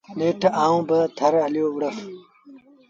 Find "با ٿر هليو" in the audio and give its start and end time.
0.87-1.67